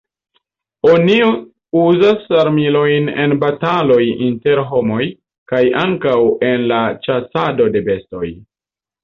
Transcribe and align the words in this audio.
Oni 0.91 1.17
uzas 1.81 2.31
armilojn 2.43 3.11
en 3.25 3.35
bataloj 3.43 3.99
inter 4.29 4.63
homoj, 4.71 4.99
kaj 5.53 5.61
ankaŭ 5.83 6.17
en 6.51 6.67
la 6.75 6.81
ĉasado 7.07 7.71
de 7.79 7.85
bestoj. 7.93 8.33